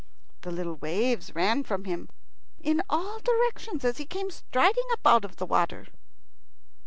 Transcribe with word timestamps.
The 0.41 0.49
little 0.51 0.77
waves 0.77 1.35
ran 1.35 1.63
from 1.63 1.83
him 1.83 2.09
in 2.59 2.81
all 2.89 3.19
directions 3.19 3.85
as 3.85 3.97
he 3.97 4.05
came 4.07 4.31
striding 4.31 4.85
up 4.93 5.05
out 5.05 5.23
of 5.23 5.35
the 5.35 5.45
water. 5.45 5.85